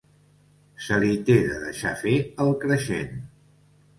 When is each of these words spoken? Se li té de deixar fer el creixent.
Se 0.85 0.95
li 1.03 1.11
té 1.27 1.35
de 1.51 1.59
deixar 1.65 1.93
fer 2.01 2.15
el 2.45 2.51
creixent. 2.65 3.13